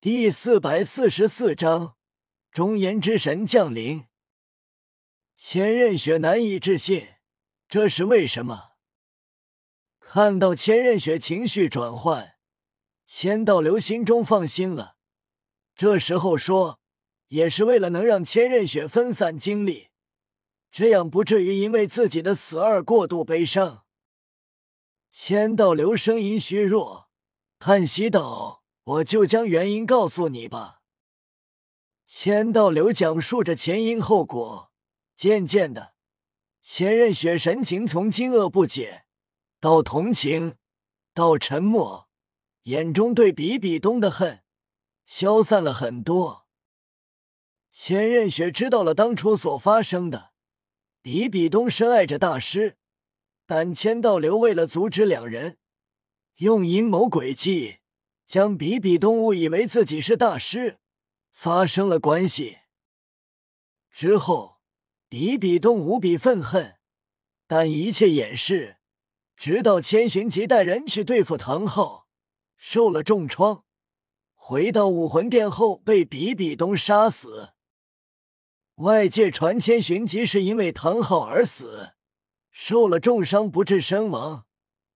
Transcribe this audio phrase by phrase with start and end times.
[0.00, 1.96] 第四百四十四章，
[2.52, 4.04] 中炎之神降临。
[5.36, 7.16] 千仞雪难以置信，
[7.68, 8.74] 这是为什么？
[9.98, 12.36] 看到千仞雪情绪转换，
[13.08, 14.98] 千道流心中放心了。
[15.74, 16.78] 这时候说，
[17.26, 19.88] 也是为了能让千仞雪分散精力，
[20.70, 23.84] 这样不至于因为自己的死而过度悲伤。
[25.10, 27.10] 千道流声音虚弱，
[27.58, 28.57] 叹息道。
[28.88, 30.80] 我就将原因告诉你吧。
[32.06, 34.72] 千道流讲述着前因后果，
[35.14, 35.92] 渐渐的，
[36.62, 39.04] 千仞雪神情从惊愕不解
[39.60, 40.56] 到同情，
[41.12, 42.08] 到沉默，
[42.62, 44.42] 眼中对比比东的恨
[45.04, 46.46] 消散了很多。
[47.70, 50.32] 千仞雪知道了当初所发生的，
[51.02, 52.78] 比比东深爱着大师，
[53.44, 55.58] 但千道流为了阻止两人，
[56.36, 57.80] 用阴谋诡计。
[58.28, 60.78] 将比比东误以为自己是大师，
[61.32, 62.58] 发生了关系。
[63.90, 64.60] 之后，
[65.08, 66.76] 比比东无比愤恨，
[67.46, 68.76] 但一切掩饰，
[69.34, 72.06] 直到千寻疾带人去对付唐昊，
[72.58, 73.64] 受了重创，
[74.34, 77.54] 回到武魂殿后被比比东杀死。
[78.74, 81.94] 外界传千寻疾是因为唐昊而死，
[82.50, 84.44] 受了重伤不治身亡，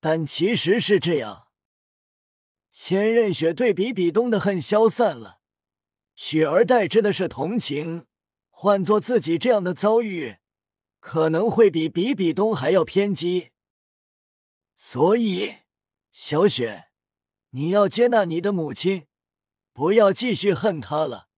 [0.00, 1.47] 但其实是这样。
[2.70, 5.40] 千仞雪对比比东的恨消散了，
[6.14, 8.06] 取而代之的是同情。
[8.50, 10.38] 换做自己这样的遭遇，
[10.98, 13.50] 可能会比比比东还要偏激。
[14.74, 15.58] 所以，
[16.10, 16.88] 小雪，
[17.50, 19.06] 你要接纳你的母亲，
[19.72, 21.28] 不要继续恨她了。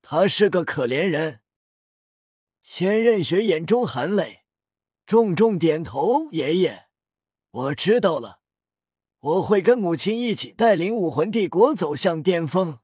[0.00, 1.40] 她是个可怜人。
[2.62, 4.44] 千仞雪眼中含泪，
[5.04, 6.86] 重重点头：“爷爷，
[7.50, 8.40] 我知道了。”
[9.24, 12.80] 我会跟母亲一起带领武魂帝国走向巅峰。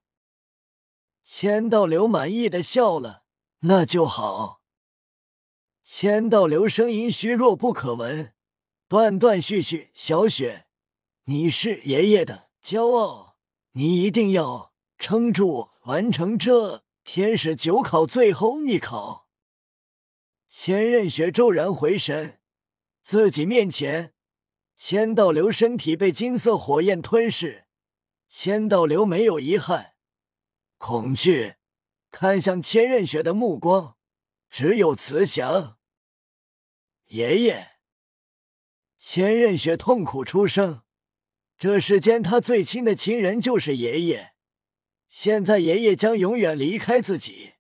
[1.23, 3.25] 千道流满意的笑了，
[3.61, 4.63] 那就好。
[5.85, 8.33] 千道流声音虚弱不可闻，
[8.89, 10.67] 断断续续：“小雪，
[11.25, 13.37] 你是爷爷的骄傲，
[13.73, 19.29] 你一定要撑住，完成这天使九考最后一考。”
[20.49, 22.41] 千仞雪骤然回神，
[23.05, 24.15] 自己面前。
[24.83, 27.67] 千道流身体被金色火焰吞噬，
[28.31, 29.93] 千道流没有遗憾，
[30.79, 31.57] 恐惧，
[32.11, 33.99] 看向千仞雪的目光
[34.49, 35.77] 只有慈祥。
[37.09, 37.73] 爷爷，
[38.99, 40.81] 千仞雪痛苦出声，
[41.59, 44.33] 这世间他最亲的亲人就是爷爷，
[45.11, 47.53] 现在爷爷将永远离开自己。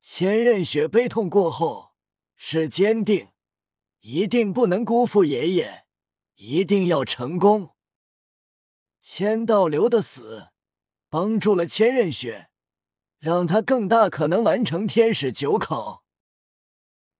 [0.00, 1.90] 千仞雪悲痛过后
[2.36, 3.30] 是坚定，
[3.98, 5.86] 一定不能辜负爷爷。
[6.38, 7.74] 一定要成功！
[9.00, 10.50] 千道流的死
[11.08, 12.48] 帮助了千仞雪，
[13.18, 16.04] 让他更大可能完成天使九考。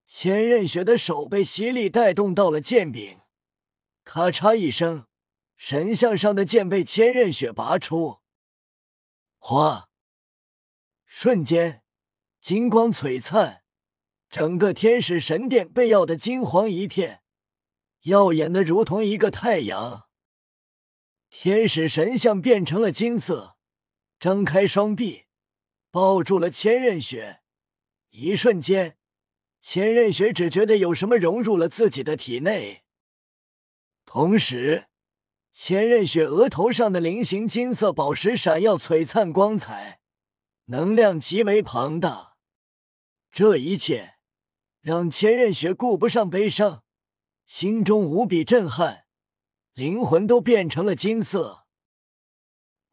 [0.06, 3.19] 千仞雪的手被吸力带动到了剑柄，
[4.05, 5.09] 咔嚓一声，
[5.56, 8.21] 神像上的剑被千仞雪拔出。
[9.39, 9.91] 哗！
[11.05, 11.83] 瞬间，
[12.41, 13.65] 金光璀璨，
[14.31, 17.25] 整个天使神殿被耀得金黄一片。
[18.03, 20.09] 耀眼的如同一个太阳，
[21.31, 23.57] 天使神像变成了金色，
[24.19, 25.25] 张开双臂
[25.91, 27.41] 抱住了千仞雪。
[28.11, 28.97] 一瞬间，
[29.61, 32.85] 千仞雪只觉得有什么融入了自己的体内。
[34.05, 34.87] 同时，
[35.53, 40.01] 千仞雪额头上的菱形金色宝石闪耀璀璨光彩，
[40.67, 42.37] 能量极为庞大。
[43.31, 44.15] 这一切
[44.81, 46.85] 让千仞雪顾不上悲伤。
[47.49, 49.07] 心中无比震撼，
[49.73, 51.65] 灵魂都变成了金色。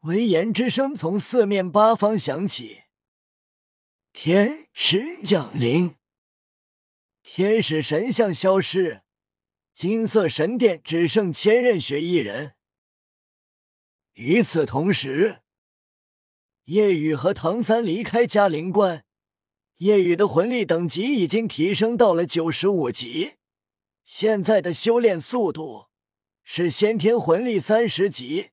[0.00, 2.84] 威严之声从四面八方响起
[4.14, 5.96] ：“天使降临！”
[7.22, 9.02] 天使神像消失，
[9.74, 12.54] 金色神殿只剩千仞雪一人。
[14.14, 15.42] 与此同时，
[16.64, 19.04] 夜雨和唐三离开嘉陵关。
[19.76, 23.35] 夜雨的魂力等级已经提升到了九十五级。
[24.06, 25.88] 现在的修炼速度
[26.44, 28.50] 是先天魂力三十级，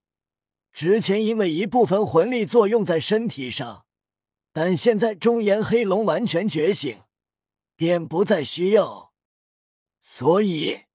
[0.74, 3.86] 之前因为一部分魂力作用在身体上，
[4.52, 7.04] 但现在中炎黑龙完全觉醒，
[7.76, 9.14] 便不再需要，
[10.02, 10.86] 所以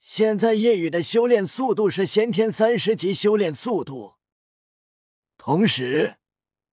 [0.00, 4.16] 现在夜雨的修炼速度是先天三十级修炼速度。
[5.38, 6.16] 同时，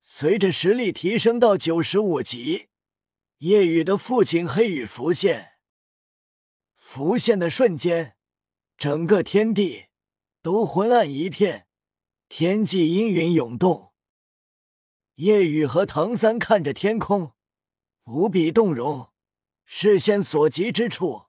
[0.04, 2.69] 随着实力提升到九十五级，
[3.38, 5.56] 夜雨的父亲黑羽浮现。
[6.89, 8.16] 浮现的瞬间，
[8.78, 9.88] 整个天地
[10.42, 11.68] 都昏暗一片，
[12.30, 13.92] 天际阴云涌动。
[15.16, 17.34] 夜雨和唐三看着天空，
[18.06, 19.12] 无比动容，
[19.66, 21.25] 视线所及之处，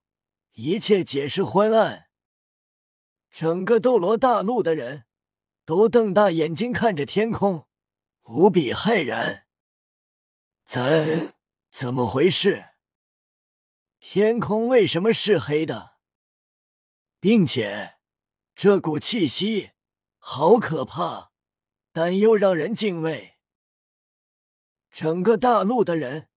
[0.53, 2.07] 一切皆是昏暗。
[3.29, 5.07] 整个斗罗大陆的人
[5.65, 7.67] 都瞪大眼睛看着天空，
[8.23, 9.45] 无比骇然。
[10.65, 11.35] 怎
[11.73, 12.67] 怎么回事？
[14.01, 15.97] 天空为什么是黑的？
[17.21, 17.97] 并且
[18.55, 19.73] 这股气息
[20.19, 21.33] 好可怕，
[21.93, 23.39] 但又让人敬畏。
[24.91, 26.29] 整个大陆的人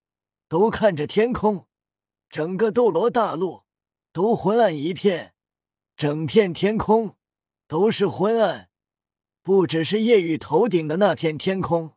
[0.48, 1.68] 都看着天空，
[2.30, 3.66] 整个斗罗大陆
[4.12, 5.36] 都昏暗一片，
[5.96, 7.16] 整片天空
[7.68, 8.72] 都是昏暗，
[9.42, 11.96] 不只是夜雨头顶的那片天空。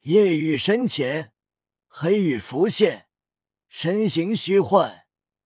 [0.00, 1.32] 夜雨身前，
[1.88, 3.05] 黑雨浮现，
[3.78, 5.04] 身形虚幻，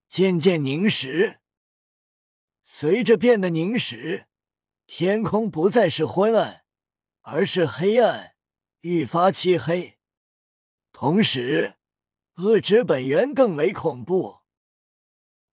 [0.08, 1.40] 渐渐凝实。
[2.62, 4.28] 随着变得凝实，
[4.86, 6.62] 天空不再是昏暗，
[7.22, 8.36] 而是黑暗，
[8.82, 9.98] 愈发漆黑。
[10.92, 11.74] 同时，
[12.36, 14.42] 恶之本源更为恐怖。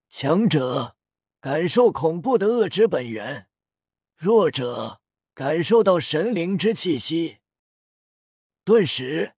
[0.07, 0.95] 强者
[1.39, 3.49] 感受恐怖的恶之本源，
[4.15, 5.01] 弱者
[5.33, 7.39] 感受到神灵之气息。
[8.63, 9.33] 顿时，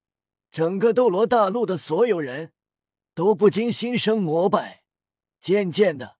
[0.51, 2.51] 整个斗罗大陆的所有人
[3.19, 4.85] 都不禁心生膜拜。
[5.41, 6.19] 渐渐的。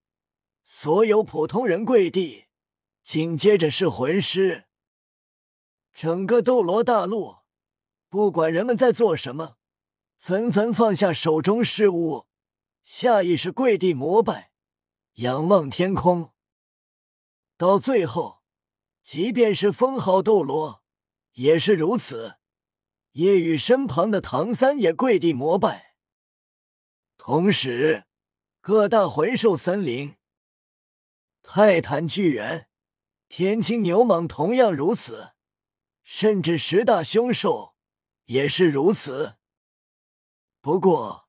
[0.66, 2.44] 所有普通人跪地，
[3.02, 4.66] 紧接着是魂师。
[5.94, 7.38] 整个斗罗大陆，
[8.10, 9.56] 不管人们在做什么，
[10.18, 12.26] 纷纷放下手中事物，
[12.82, 14.52] 下意识跪地膜拜，
[15.14, 16.34] 仰望天空。
[17.56, 18.42] 到最后，
[19.02, 20.82] 即便是封号斗罗
[21.32, 22.34] 也是如此。
[23.12, 25.89] 夜雨身旁的唐三也跪地膜拜，
[27.22, 28.06] 同时
[28.62, 30.16] 各大魂兽森林。
[31.42, 32.70] 泰坦巨猿、
[33.28, 35.32] 天青牛蟒同样如此，
[36.02, 37.74] 甚至十大凶兽
[38.24, 39.36] 也是如此。
[40.62, 41.28] 不过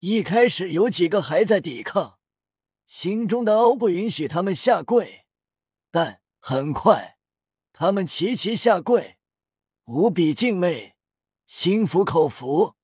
[0.00, 2.18] 一开始有几个还在抵抗，
[2.84, 5.24] 心中的傲不允许他们下跪，
[5.92, 7.16] 但很快
[7.72, 9.18] 他们齐齐下跪，
[9.84, 10.96] 无比敬畏，
[11.46, 12.74] 心服口服。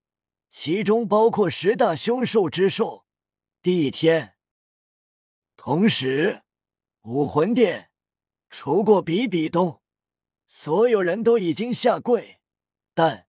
[0.57, 3.05] 其中包括十大凶兽之兽
[3.61, 4.37] 地天，
[5.57, 6.43] 同时。
[7.03, 7.91] 武魂殿，
[8.49, 9.83] 除过比比东，
[10.47, 12.39] 所有人都已经下跪，
[12.95, 13.27] 但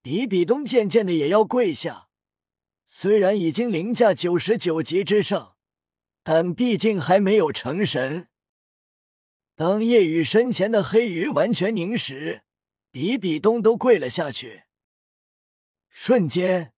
[0.00, 2.08] 比比东渐渐的也要跪下。
[2.86, 5.56] 虽然已经凌驾九十九级之上，
[6.22, 8.28] 但毕竟还没有成神。
[9.54, 12.44] 当夜雨身前的黑鱼完全凝时，
[12.90, 14.64] 比比东都跪了下去。
[15.94, 16.72] 瞬间，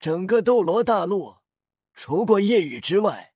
[0.00, 1.36] 整个斗罗大陆，
[1.92, 3.34] 除过夜雨之外。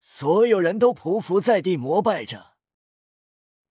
[0.00, 2.54] 所有人都匍匐在地膜拜着。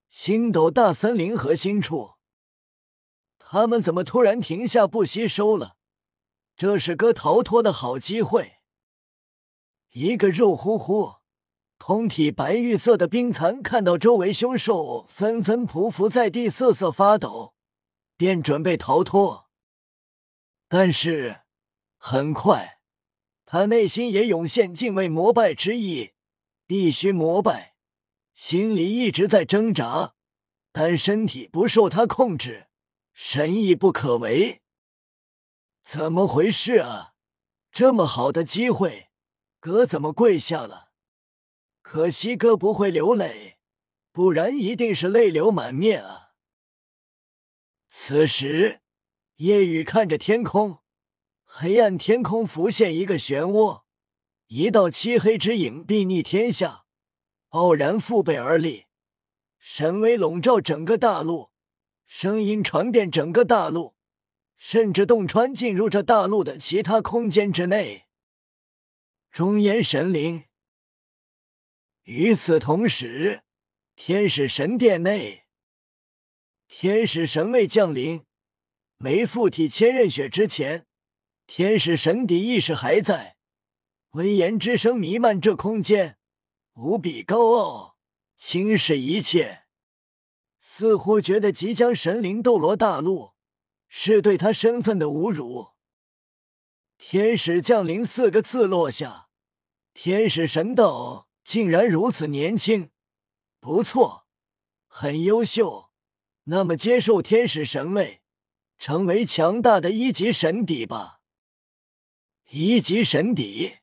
[0.09, 2.15] 星斗大森林核心处，
[3.39, 5.77] 他们怎么突然停下不吸收了？
[6.55, 8.57] 这是个逃脱的好机会。
[9.91, 11.15] 一个肉乎乎、
[11.79, 17.55] 通体白玉色的冰蚕看到周围凶兽纷纷匍匐在地瑟瑟发抖，
[18.17, 19.50] 便准备逃脱。
[20.73, 21.41] 但是
[21.97, 22.79] 很快，
[23.43, 26.13] 他内心也涌现敬畏膜拜之意。
[26.65, 27.75] 必须膜拜，
[28.33, 30.15] 心里一直在挣扎，
[30.71, 32.67] 但身体不受他控制，
[33.11, 34.61] 神意不可为。
[35.83, 37.15] 怎么回事啊？
[37.69, 39.09] 这么好的机会，
[39.59, 40.91] 哥怎么跪下了？
[41.81, 43.57] 可惜哥不会流泪，
[44.13, 46.29] 不然一定是泪流满面啊！
[47.89, 48.80] 此时，
[49.41, 50.83] 夜雨看着天空，
[51.43, 53.81] 黑暗天空浮现一个漩涡。
[54.45, 56.85] 一道漆黑之影睥睨天下，
[57.47, 58.85] 傲然覆背而立，
[59.57, 61.49] 神威笼罩整个大陆，
[62.05, 63.95] 声音传遍整个大陆，
[64.57, 68.05] 甚至洞穿进入这大陆的其他空间之内。
[69.31, 70.43] 中炎神灵。
[72.03, 73.41] 与此同时，
[73.95, 75.45] 天使神殿内，
[76.67, 78.23] 天使神位降临，
[79.03, 80.85] 没附体千仞雪之前，
[81.47, 83.37] 天使神邸意识还在。
[84.11, 86.19] 威严之声弥漫这空间，
[86.73, 87.97] 无比高傲，
[88.37, 89.63] 轻视一切，
[90.59, 93.31] 似乎觉得即将神灵斗罗大陆
[93.89, 95.69] 是对他身份的侮辱。
[96.99, 99.29] 天使降临四个字落下，
[99.95, 102.91] 天使神道竟然如此年轻，
[103.59, 104.27] 不错，
[104.85, 105.89] 很优秀。
[106.43, 108.20] 那么接受天使神位，
[108.81, 111.21] 成为强大的一级神邸吧。
[112.49, 113.77] 一级神邸。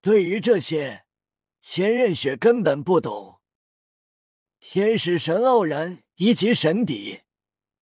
[0.00, 1.04] 对于这些，
[1.60, 3.38] 千仞雪根本不懂。
[4.58, 7.20] 天使神傲然一级神邸，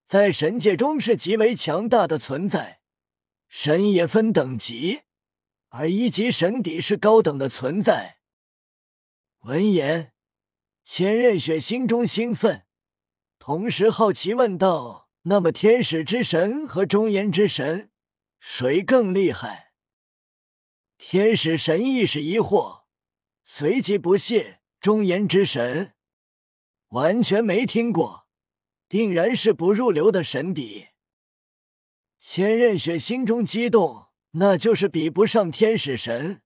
[0.06, 2.82] 在神界中是极为强大的存在。
[3.48, 5.00] 神也分等级，
[5.68, 8.18] 而一级神邸是高等的存在。
[9.44, 10.12] 闻言，
[10.84, 12.66] 千仞雪心中兴奋，
[13.38, 17.90] 同时好奇问道：“那么，天使之神和中炎之神，
[18.38, 19.72] 谁更厉害？”
[20.98, 22.84] 天使神亦是疑惑，
[23.42, 25.94] 随即不屑：“中炎之神，
[26.90, 28.28] 完全没听过，
[28.88, 30.88] 定然是不入流的神邸。”
[32.20, 36.42] 千仞雪心中激动，那就是比不上天使神。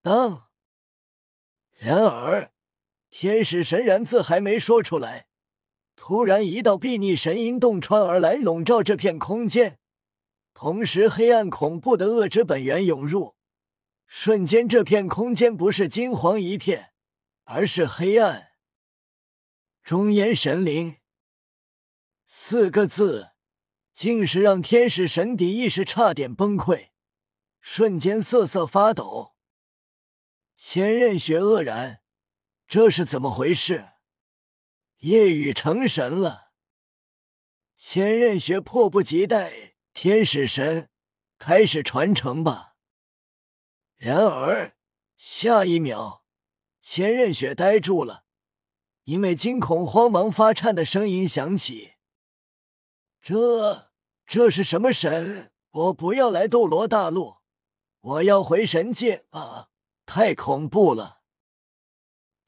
[0.00, 0.48] 当。
[1.76, 2.52] 然而，
[3.10, 5.27] 天使神然字还没说出来，
[6.08, 9.78] 突然一道睥睨神音洞穿而来，笼罩这片空间。
[10.54, 13.36] 同时，黑暗恐怖的恶之本源涌入，
[14.06, 16.94] 瞬间这片空间不是金黄一片，
[17.44, 18.52] 而是黑暗。
[19.82, 20.96] 中炎神灵
[22.24, 23.32] 四个字，
[23.94, 26.88] 竟是让天使神邸意识差点崩溃，
[27.60, 29.34] 瞬间瑟瑟发抖。
[30.56, 32.00] 千仞雪愕然，
[32.66, 33.90] 这是怎么回事？
[34.98, 36.52] 夜雨成神了！
[37.76, 40.90] 千仞雪迫不及待，天使神
[41.38, 42.74] 开始传承吧。
[43.96, 44.76] 然而
[45.16, 46.24] 下一秒，
[46.80, 48.24] 千仞雪呆住了，
[49.04, 51.94] 因为惊恐、慌忙发颤的声音响起
[53.22, 53.92] ：“这
[54.26, 55.52] 这是什么神？
[55.70, 57.36] 我不要来斗罗大陆，
[58.00, 59.68] 我要回神界啊！”
[60.04, 61.20] 太恐怖了！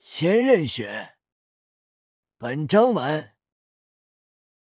[0.01, 1.19] 千仞雪，
[2.41, 3.40] 本章完。